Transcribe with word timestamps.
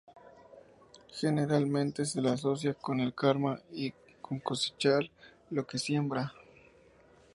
Generalmente 1.11 2.05
se 2.05 2.23
le 2.23 2.31
asocia 2.31 2.73
con 2.73 2.99
el 2.99 3.13
Karma 3.13 3.61
y 3.71 3.93
con 4.19 4.39
cosechar 4.39 5.03
lo 5.51 5.67
que 5.67 5.77
se 5.77 5.85
siembra. 5.85 6.33